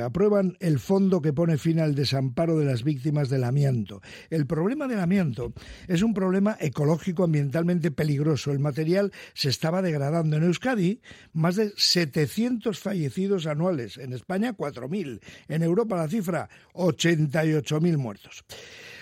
[0.00, 4.00] Aprueban el fondo que pone fin al desamparo de las víctimas del amianto.
[4.30, 5.52] El problema del amianto
[5.88, 8.50] es un problema ecológico ambientalmente peligroso.
[8.50, 10.36] El material se estaba degradando.
[10.36, 11.00] En Euskadi,
[11.32, 13.98] más de 700 fallecidos anuales.
[13.98, 15.20] En España, 4.000.
[15.48, 18.44] En Europa, la cifra, 88.000 muertos.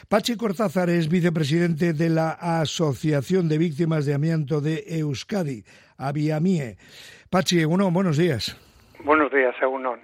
[0.09, 5.64] Pachi Cortázar es vicepresidente de la Asociación de Víctimas de Amianto de Euskadi,
[5.96, 6.77] Aviamie.
[7.30, 8.54] Pachi, uno, buenos días.
[9.05, 10.00] Buenos días, Egunon.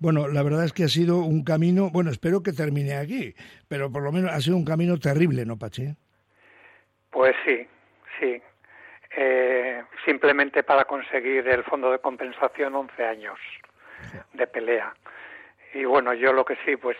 [0.00, 3.34] Bueno, la verdad es que ha sido un camino, bueno, espero que termine aquí,
[3.68, 5.96] pero por lo menos ha sido un camino terrible, ¿no, Pachi?
[7.10, 7.66] Pues sí,
[8.20, 8.40] sí.
[9.16, 13.38] Eh, simplemente para conseguir el fondo de compensación 11 años
[14.34, 14.94] de pelea.
[15.74, 16.96] Y bueno, yo lo que sí, pues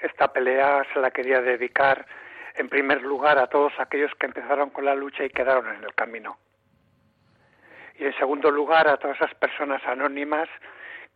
[0.00, 2.06] esta pelea se la quería dedicar
[2.54, 5.94] en primer lugar a todos aquellos que empezaron con la lucha y quedaron en el
[5.94, 6.38] camino.
[7.98, 10.48] Y en segundo lugar a todas esas personas anónimas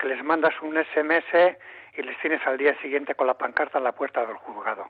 [0.00, 1.56] que les mandas un SMS
[1.96, 4.86] y les tienes al día siguiente con la pancarta en la puerta del juzgado.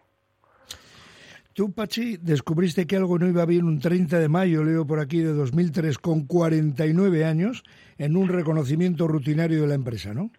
[1.52, 5.20] Tú, Pachi, descubriste que algo no iba bien un 30 de mayo, leo por aquí,
[5.20, 7.64] de 2003, con 49 años,
[7.98, 10.30] en un reconocimiento rutinario de la empresa, ¿no?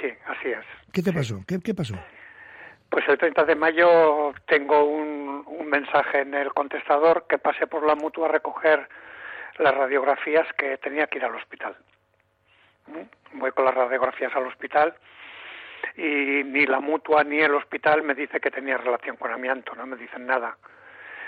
[0.00, 0.64] Sí, así es.
[0.92, 1.40] ¿Qué te pasó?
[1.46, 1.94] ¿Qué, ¿Qué, pasó?
[2.90, 7.86] Pues el 30 de mayo tengo un, un mensaje en el contestador que pasé por
[7.86, 8.88] la mutua a recoger
[9.58, 11.76] las radiografías que tenía que ir al hospital
[13.32, 14.94] voy con las radiografías al hospital
[15.96, 19.86] y ni la mutua ni el hospital me dice que tenía relación con amianto, no
[19.86, 20.56] me dicen nada.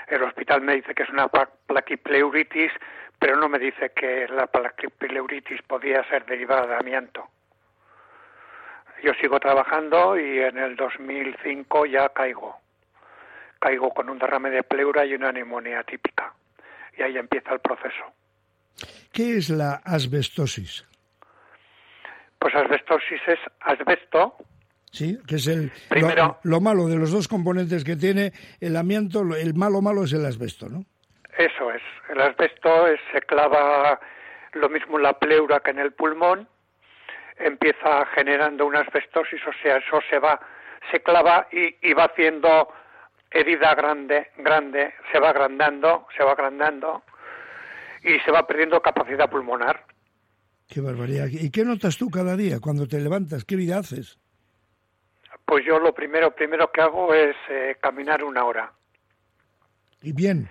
[0.06, 2.73] El hospital me dice que es una plaquipleuritis,
[3.19, 7.29] pero no me dice que la plaquipleuritis podía ser derivada de amianto.
[9.03, 12.56] Yo sigo trabajando y en el 2005 ya caigo.
[13.61, 16.33] Caigo con un derrame de pleura y una neumonía típica.
[16.97, 18.05] Y ahí empieza el proceso.
[19.12, 20.84] ¿Qué es la asbestosis?
[22.69, 24.36] Asbestosis es asbesto.
[24.92, 29.20] Sí, que es el Primero, lo, malo de los dos componentes que tiene el amianto,
[29.34, 30.84] el malo malo es el asbesto, ¿no?
[31.36, 34.01] Eso es, el asbesto se clava
[34.52, 36.48] lo mismo en la pleura que en el pulmón,
[37.36, 40.40] empieza generando una asbestosis, o sea, eso se va,
[40.90, 42.68] se clava y, y va haciendo
[43.30, 47.02] herida grande, grande, se va agrandando, se va agrandando
[48.02, 49.85] y se va perdiendo capacidad pulmonar.
[50.68, 51.29] Qué barbaridad.
[51.30, 53.45] ¿Y qué notas tú cada día cuando te levantas?
[53.45, 54.18] ¿Qué vida haces?
[55.46, 58.70] Pues yo lo primero, primero que hago es eh, caminar una hora.
[60.02, 60.51] ¿Y bien?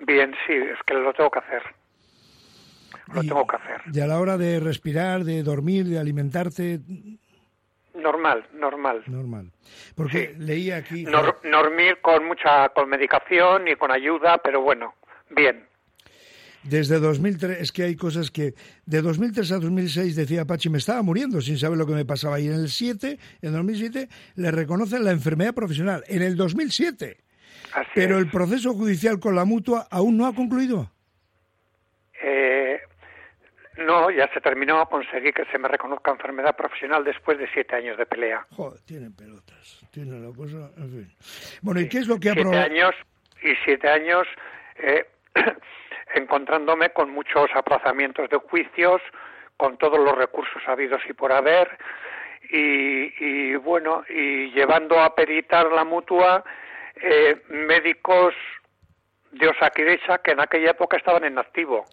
[0.00, 1.62] Bien, sí, es que lo tengo que hacer.
[3.12, 3.82] Lo tengo que hacer.
[3.92, 6.80] ¿Y a la hora de respirar, de dormir, de alimentarte?
[7.94, 9.04] Normal, normal.
[9.06, 9.52] Normal.
[9.94, 11.04] Porque leía aquí...
[11.04, 14.94] dormir con mucha con medicación y con ayuda, pero bueno,
[15.30, 15.68] bien.
[16.64, 18.54] Desde 2003, es que hay cosas que
[18.86, 22.40] de 2003 a 2006 decía Pachi, me estaba muriendo sin saber lo que me pasaba.
[22.40, 26.04] Y en el 7, en 2007, le reconocen la enfermedad profesional.
[26.08, 27.18] En el 2007.
[27.94, 30.90] Pero el proceso judicial con la mutua aún no ha concluido.
[32.22, 32.80] Eh,
[33.78, 34.86] no, ya se terminó.
[34.86, 38.46] Conseguí que se me reconozca enfermedad profesional después de siete años de pelea.
[38.50, 39.80] Joder, tienen pelotas.
[39.90, 40.70] Tienen la cosa.
[40.78, 41.12] En fin.
[41.62, 42.94] Bueno, ¿y qué es lo que ha siete años
[43.44, 44.26] y siete años.
[44.76, 45.04] Eh,
[46.14, 49.02] encontrándome con muchos aplazamientos de juicios,
[49.56, 51.78] con todos los recursos habidos y por haber,
[52.50, 56.44] y, bueno, y llevando a peritar la mutua
[56.96, 58.34] eh, médicos
[59.32, 61.84] de Osakidecha que en aquella época estaban en activo.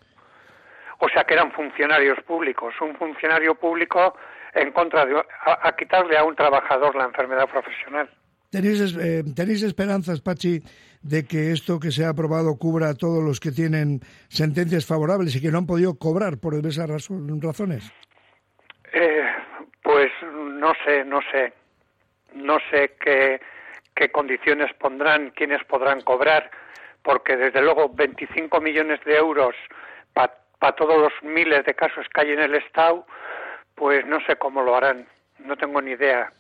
[0.99, 2.75] O sea que eran funcionarios públicos.
[2.79, 4.15] Un funcionario público
[4.53, 8.07] en contra de a, quitarle a un trabajador la enfermedad profesional.
[8.51, 10.61] ¿Tenéis, eh, ¿Tenéis esperanzas, Pachi,
[11.01, 15.33] de que esto que se ha aprobado cubra a todos los que tienen sentencias favorables
[15.35, 17.89] y que no han podido cobrar por esas razones?
[18.91, 19.23] Eh,
[19.81, 20.11] pues
[20.59, 21.53] no sé, no sé.
[22.35, 23.39] No sé qué,
[23.95, 26.51] qué condiciones pondrán, quiénes podrán cobrar,
[27.03, 29.55] porque desde luego 25 millones de euros
[30.13, 33.05] para todos los miles de casos que hay en el Estado,
[33.75, 35.07] pues no sé cómo lo harán,
[35.45, 36.31] no tengo ni idea.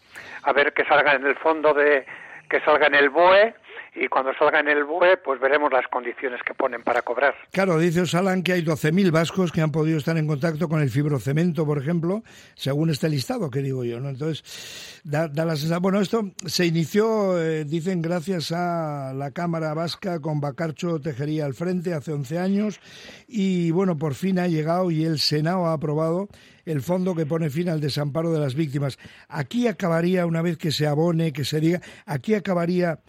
[0.43, 2.05] A ver que salga en el fondo de
[2.49, 3.53] que salga en el BOE
[3.93, 7.35] y cuando salga en el BUE, pues veremos las condiciones que ponen para cobrar.
[7.51, 10.89] Claro, dice Osalan que hay 12.000 vascos que han podido estar en contacto con el
[10.89, 12.23] fibrocemento, por ejemplo,
[12.55, 14.09] según este listado que digo yo, ¿no?
[14.09, 15.81] Entonces, da, la sensación...
[15.81, 21.53] Bueno, esto se inició, eh, dicen, gracias a la Cámara Vasca con Bacarcho Tejería al
[21.53, 22.79] frente hace 11 años
[23.27, 26.29] y, bueno, por fin ha llegado y el Senado ha aprobado
[26.65, 28.97] el fondo que pone fin al desamparo de las víctimas.
[29.27, 32.99] Aquí acabaría, una vez que se abone, que se diga, aquí acabaría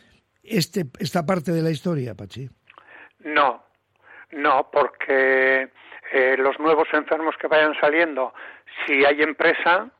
[0.42, 2.48] este, esta parte de la historia, Pachi?
[3.20, 3.64] No,
[4.32, 5.70] no, porque
[6.12, 8.34] eh, los nuevos enfermos que vayan saliendo,
[8.86, 9.90] si hay empresa,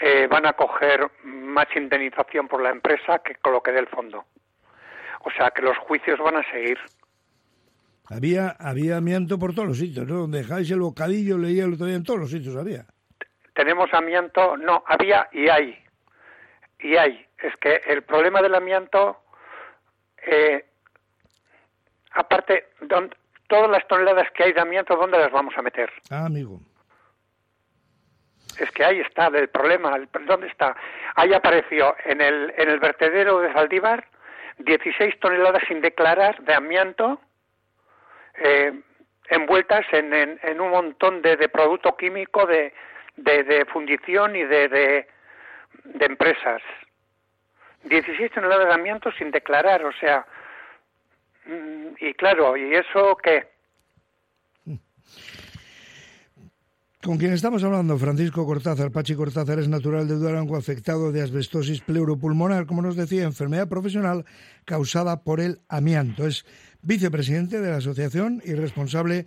[0.00, 3.88] eh, van a coger más indemnización por la empresa que con lo que dé el
[3.88, 4.26] fondo.
[5.20, 6.78] O sea que los juicios van a seguir.
[8.10, 10.20] Había, había amianto por todos los sitios, ¿no?
[10.20, 12.86] Donde dejáis el bocadillo, leía el otro día, en todos los sitios había.
[13.54, 15.76] Tenemos amianto, no, había y hay.
[16.78, 17.26] Y hay.
[17.42, 19.18] Es que el problema del amianto,
[20.30, 20.64] eh,
[22.12, 22.68] aparte,
[23.46, 25.90] todas las toneladas que hay de amianto, ¿dónde las vamos a meter?
[26.10, 26.60] Ah, amigo.
[28.58, 29.96] Es que ahí está el problema.
[30.26, 30.76] ¿Dónde está?
[31.14, 34.06] Ahí apareció en el, en el vertedero de Zaldívar
[34.58, 37.20] 16 toneladas sin declarar de amianto
[38.34, 38.72] eh,
[39.30, 42.72] envueltas en, en, un montón de, de producto químico de,
[43.16, 45.08] de, fundición y de, de,
[45.84, 46.62] de empresas.
[47.84, 50.26] 16 toneladas de amianto sin declarar, o sea,
[51.46, 53.46] mm, y claro, ¿y eso qué?
[57.00, 58.90] Con quien estamos hablando, Francisco Cortázar.
[58.90, 64.26] Pachi Cortázar es natural de Durango, afectado de asbestosis pleuropulmonar, como nos decía, enfermedad profesional
[64.64, 66.26] causada por el amianto.
[66.26, 66.44] Es
[66.82, 69.26] vicepresidente de la asociación y responsable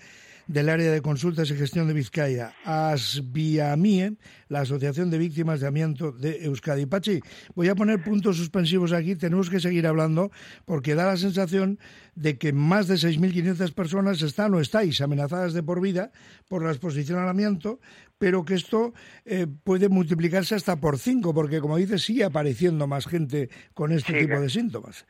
[0.51, 4.17] del área de consultas y gestión de Vizcaya, ASBIAMIE,
[4.49, 6.85] la Asociación de Víctimas de Amianto de Euskadi.
[6.85, 7.21] Pachi,
[7.55, 10.29] voy a poner puntos suspensivos aquí, tenemos que seguir hablando
[10.65, 11.79] porque da la sensación
[12.15, 16.11] de que más de 6.500 personas están o estáis amenazadas de por vida
[16.49, 17.79] por la exposición al amianto,
[18.17, 18.93] pero que esto
[19.23, 24.19] eh, puede multiplicarse hasta por cinco, porque como dices, sigue apareciendo más gente con este
[24.19, 25.05] tipo de síntomas.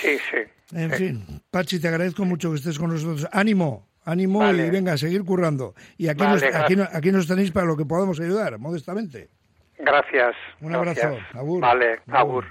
[0.00, 0.38] Sí, sí.
[0.72, 3.28] En fin, Pachi, te agradezco mucho que estés con nosotros.
[3.30, 3.86] Ánimo.
[4.06, 5.74] Ánimo y venga, a seguir currando.
[5.98, 6.42] Y aquí, nos,
[6.92, 9.28] aquí, nos tenéis para lo que podamos ayudar, modestamente.
[9.78, 10.34] Gracias.
[10.60, 11.18] Un abrazo.
[11.34, 12.46] Vale, agur.